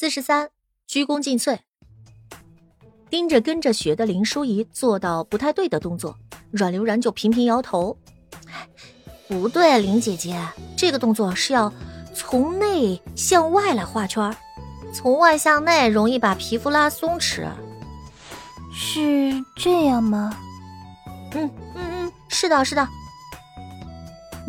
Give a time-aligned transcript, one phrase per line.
[0.00, 0.48] 四十三，
[0.86, 1.58] 鞠躬尽瘁。
[3.10, 6.16] 盯着跟着学的林淑仪做到不太对的动作，
[6.52, 7.98] 阮流然就频频摇头
[9.26, 10.40] ：“不对，林姐姐，
[10.76, 11.72] 这个动作是要
[12.14, 14.32] 从内向外来画圈，
[14.94, 17.48] 从外向内容易把皮肤拉松弛。
[18.72, 20.32] 是这样吗？
[21.32, 22.88] 嗯嗯嗯，是的，是的。”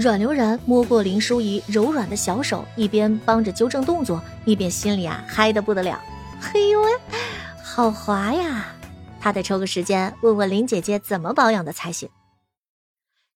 [0.01, 6.01] 阮流然摸过林淑仪柔软的小手，一边帮着纠正动作，一边心里啊嗨得不得了。
[6.39, 6.89] 嘿呦喂，
[7.61, 8.73] 好滑呀！
[9.19, 12.09] 他得抽个时间问问林姐姐怎么保养的才行。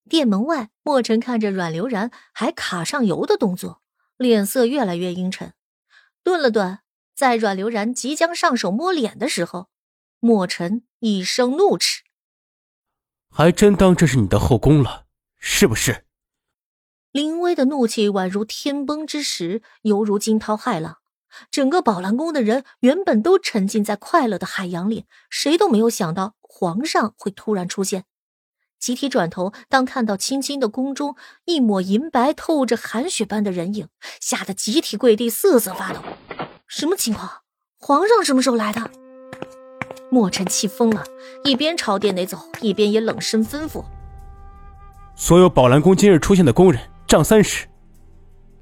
[0.08, 3.82] 店门外，莫尘看着阮流然还卡上油的动作，
[4.16, 5.52] 脸色越来越阴沉。
[6.24, 6.80] 顿了顿，
[7.14, 9.68] 在阮流然即将上手摸脸的时候，
[10.22, 12.04] 莫尘一声怒斥
[13.30, 15.08] ：“还真当这是你的后宫了，
[15.38, 16.06] 是不是？”
[17.14, 20.98] 林威的怒气宛如天崩之石，犹如惊涛骇浪。
[21.52, 28.06] 整个宝兰宫的人原本都沉浸在快乐的海洋里，谁都没有想到皇上会突然出现。
[28.80, 31.16] 集体转头，当看到青青的宫中
[31.46, 36.00] 一抹银白、透着寒雪般的人影，吓得集体跪地，瑟瑟发抖。
[36.66, 37.30] 什么情况？
[37.78, 38.90] 皇上什么时候来的？
[40.10, 41.06] 墨尘气疯了，
[41.44, 43.86] 一边朝殿内走，一边也冷声吩咐
[45.16, 47.68] ：“所有宝兰宫今日出现的宫人。”杖三十，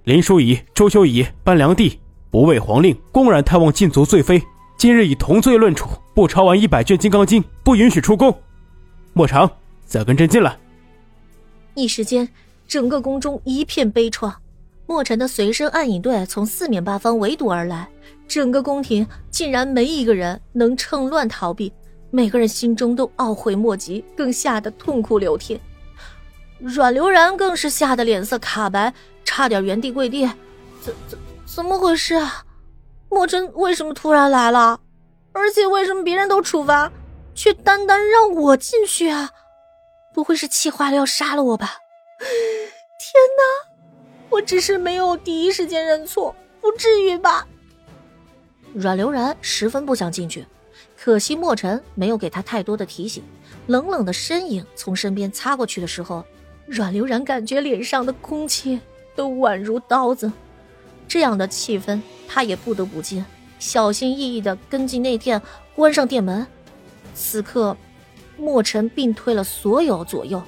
[0.04, 1.98] 林淑仪、周修仪、班良娣
[2.30, 4.42] 不畏皇令，公然探望禁足罪妃，
[4.78, 8.36] 今日以同罪论处，不抄完一百卷《金刚经》，不允许出宫。
[9.14, 9.50] 莫长，
[9.86, 10.58] 再跟朕进来。
[11.76, 12.28] 一时间，
[12.68, 14.34] 整个宫中一片悲怆。
[14.88, 17.88] 莫尘的随身暗影队从四面八方围堵而来，
[18.28, 21.72] 整个宫廷竟然没一个人能趁乱逃避，
[22.10, 25.58] 每个人心中都懊悔莫及，更吓得痛哭流涕。
[26.64, 28.94] 阮流然更是吓得脸色卡白，
[29.26, 30.26] 差点原地跪地。
[30.80, 32.46] 怎怎怎么回事啊？
[33.10, 34.80] 莫真为什么突然来了？
[35.34, 36.92] 而且为什么别人都处罚，
[37.34, 39.32] 却单单让我进去啊？
[40.14, 41.78] 不会是气坏了要杀了我吧？
[42.20, 43.72] 天哪！
[44.30, 47.48] 我只是没有第一时间认错，不至于吧？
[48.74, 50.46] 阮流然十分不想进去，
[50.96, 53.24] 可惜莫尘没有给他太多的提醒。
[53.68, 56.24] 冷冷的身影从身边擦过去的时候。
[56.72, 58.80] 阮流然感觉脸上的空气
[59.14, 60.32] 都宛如刀子，
[61.06, 63.26] 这样的气氛，他也不得不进，
[63.60, 65.42] 小心翼翼的跟进内殿，
[65.76, 66.48] 关上殿门。
[67.14, 67.76] 此刻，
[68.38, 70.42] 墨尘并退了所有左右，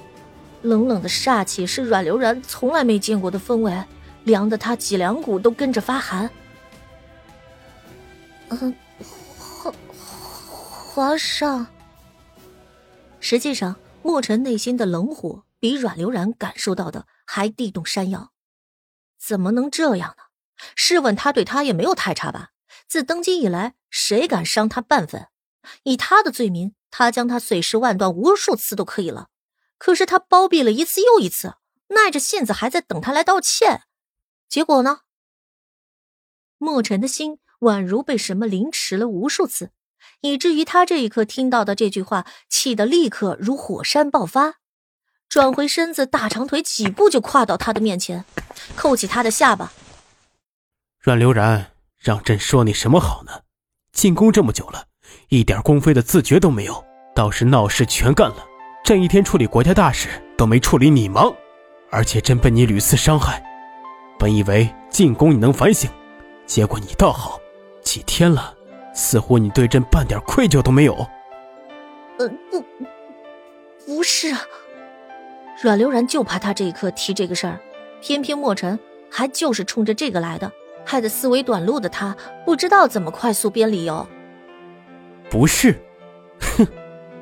[0.62, 3.84] 冷冷的煞气是阮流然从来没见过的氛围，
[4.24, 6.30] 凉得他脊梁骨都跟着发寒。
[8.48, 8.74] 嗯，
[9.62, 9.74] 皇
[10.94, 11.66] 皇上。
[13.20, 15.42] 实际上，墨尘内心的冷火。
[15.64, 18.32] 比阮流然感受到的还地动山摇，
[19.18, 20.24] 怎么能这样呢？
[20.76, 22.50] 试问他对他也没有太差吧？
[22.86, 25.28] 自登基以来，谁敢伤他半分？
[25.84, 29.30] 以他的罪名，他将他碎尸万段无数次都可以了。
[29.78, 31.54] 可是他包庇了一次又一次，
[31.88, 33.84] 耐着性子还在等他来道歉。
[34.50, 35.00] 结果呢？
[36.58, 39.72] 墨尘的心宛如被什么凌迟了无数次，
[40.20, 44.56] 以至于他这一刻听到的这句话，气得立刻如火山爆发。
[45.34, 48.24] 转回身子，大长腿几步就跨到他的面前，
[48.76, 49.72] 扣起他的下巴。
[51.00, 53.32] 阮流然，让朕说你什么好呢？
[53.92, 54.84] 进宫这么久了，
[55.30, 56.84] 一点宫妃的自觉都没有，
[57.16, 58.46] 倒是闹事全干了。
[58.84, 60.08] 朕一天处理国家大事
[60.38, 61.34] 都没处理你忙，
[61.90, 63.42] 而且朕被你屡次伤害，
[64.20, 65.90] 本以为进宫你能反省，
[66.46, 67.40] 结果你倒好，
[67.82, 68.54] 几天了，
[68.94, 70.94] 似乎你对朕半点愧疚都没有。
[72.20, 72.64] 呃，不，
[73.84, 74.32] 不是。
[75.62, 77.60] 阮流然就怕他这一刻提这个事儿，
[78.00, 78.78] 偏偏墨尘
[79.10, 80.50] 还就是冲着这个来的，
[80.84, 84.06] 害得思维短路的他不知道怎么快速编理由。
[85.30, 85.80] 不是，
[86.40, 86.66] 哼！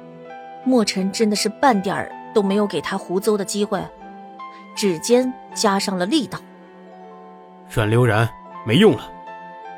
[0.64, 3.82] 墨尘真的是半点儿都没有给他胡诌的机会，
[4.74, 6.40] 指尖加上了力道。
[7.68, 8.28] 阮流然，
[8.66, 9.10] 没用了，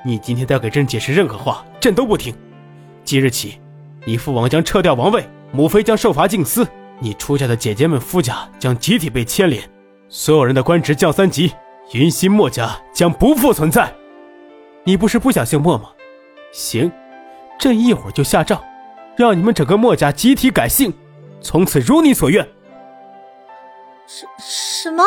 [0.04, 2.34] 你今天再给朕解释任何话，朕都不听。
[3.02, 3.60] 即日起，
[4.06, 6.66] 你父王将撤掉王位，母妃将受罚静思。
[7.00, 9.62] 你出嫁的姐姐们夫家将集体被牵连，
[10.08, 11.52] 所有人的官职降三级，
[11.92, 13.92] 云溪墨家将不复存在。
[14.84, 15.90] 你不是不想姓墨吗？
[16.52, 16.90] 行，
[17.58, 18.62] 朕一会儿就下诏，
[19.16, 20.92] 让你们整个墨家集体改姓，
[21.40, 22.46] 从此如你所愿。
[24.06, 25.02] 什什么？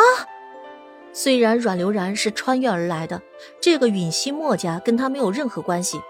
[1.12, 3.20] 虽然阮流然是穿越而来的，
[3.60, 6.00] 这个允熙墨家跟他没有任何关系，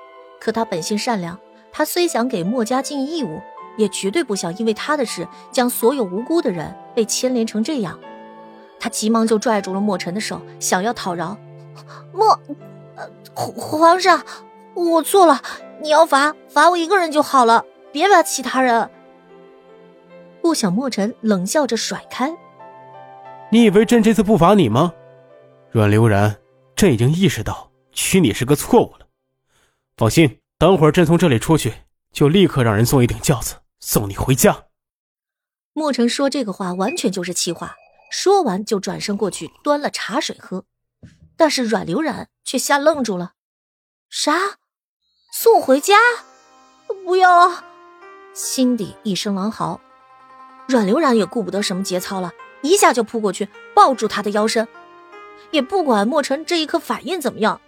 [0.41, 1.39] 可他本性善良，
[1.71, 3.41] 他虽想给墨家尽义务。
[3.79, 7.99] 也绝对不想因为他的事将所有无辜的人被牵连成这样。
[8.79, 11.39] 他急忙就拽住了莫尘的手，想要讨饶。
[12.13, 12.39] 莫，
[13.35, 14.23] 皇皇上，
[14.75, 15.41] 我错了，
[15.81, 18.91] 你要罚罚我一个人就好了，别罚其他人。
[20.43, 22.37] 不想墨尘冷笑着甩开。
[23.51, 24.93] 你以为朕这次不罚你吗？
[25.71, 26.37] 阮流然，
[26.77, 29.07] 朕已经意识到娶你是个错误了。
[29.97, 31.73] 放心，等会儿朕从这里出去，
[32.13, 34.65] 就立刻让人送一顶轿子送你回家。
[35.73, 37.77] 墨尘说这个话完全就是气话，
[38.11, 40.65] 说完就转身过去端了茶水喝。
[41.37, 43.35] 但是阮流然却吓愣住了
[44.11, 44.59] ：“啥？
[45.33, 45.95] 送回家？
[47.05, 47.65] 不要！”啊
[48.35, 49.81] 心底一声狼嚎。
[50.69, 52.33] 阮流然也顾不得什么节操了，
[52.63, 54.67] 一下就扑过去抱住他的腰身，
[55.51, 57.61] 也不管墨尘这一刻反应怎么样。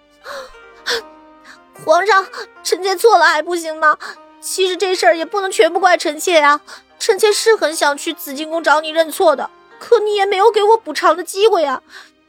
[1.85, 2.27] 皇上，
[2.63, 3.97] 臣妾错了还不行吗？
[4.41, 6.61] 其实这事儿也不能全部怪臣妾呀，
[6.99, 11.83] 臣妾是很想去紫禁宫找你认错的，可你也没有给我补偿的机会呀。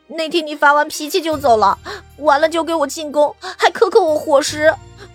[0.08, 1.78] 那天你发完脾气就走了，
[2.18, 4.74] 完了就给我进宫，还苛刻我伙食。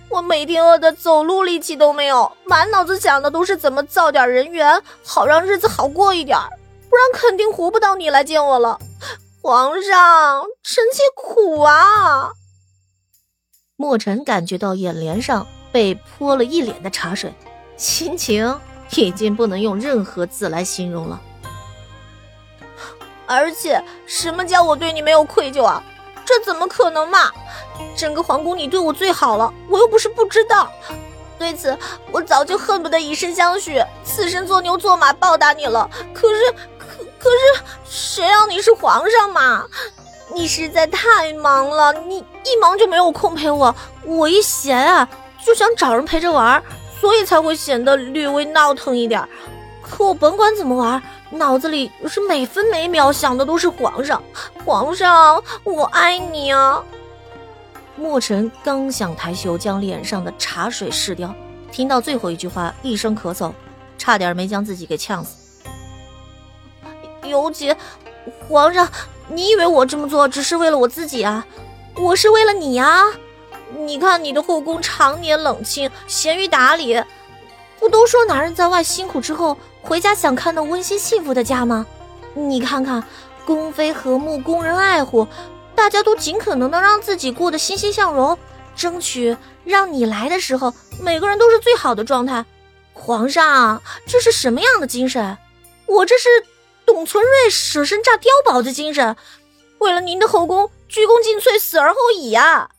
[0.08, 6.38] 我每天饿得走路力气都没有，满脑子想的都是怎么造点人缘，好让日子好过一点，
[6.88, 8.78] 不然肯定活不到你来见我了。
[9.42, 12.30] 皇上，臣妾苦啊！
[13.76, 17.30] 墨尘感觉到眼帘上被泼了一脸的茶水，
[17.76, 18.58] 心情
[18.92, 21.20] 已经不能用任何字来形容了。
[23.26, 25.82] 而且，什么叫我对你没有愧疚啊？
[26.24, 27.30] 这怎么可能嘛！
[27.94, 30.72] 整个皇宫你对我最好了，我又不是不知道。
[31.38, 31.78] 对此，
[32.10, 35.90] 我早就恨不得以身相许，此生做牛做马报答你了。
[36.14, 39.66] 可是，可可是，谁让你是皇上嘛？
[40.32, 43.76] 你实在太忙了，你一忙就没有空陪我。
[44.06, 45.06] 我一闲啊，
[45.46, 46.60] 就想找人陪着玩，
[47.00, 49.24] 所以才会显得略微闹腾一点。
[49.80, 51.00] 可我甭管怎么玩。
[51.30, 54.22] 脑子里是每分每秒想的都是皇上，
[54.64, 56.82] 皇上，我爱你啊！
[57.96, 61.34] 墨尘刚想抬袖将脸上的茶水拭掉，
[61.72, 63.52] 听到最后一句话，一声咳嗽，
[63.98, 65.36] 差点没将自己给呛死。
[67.24, 67.76] 尤姐，
[68.48, 68.88] 皇上，
[69.28, 71.44] 你以为我这么做只是为了我自己啊？
[71.96, 73.02] 我是为了你啊！
[73.84, 77.02] 你看你的后宫常年冷清，咸于打理。
[77.78, 81.86] 不都说男人在外辛苦之后回家想看到温馨幸福的家吗？
[82.34, 83.02] 你看看，
[83.44, 85.26] 宫妃和睦，宫人爱护，
[85.74, 88.38] 大家都尽可能的让自己过得欣欣向荣，
[88.74, 92.44] 争取让你来的时候每个人都是最好的状态。
[92.92, 95.36] 皇上，这是什么样的精神？
[95.86, 96.28] 我这是
[96.84, 99.14] 董存瑞舍身炸碉堡的精神，
[99.78, 102.70] 为了您的后宫，鞠躬尽瘁，死而后已呀！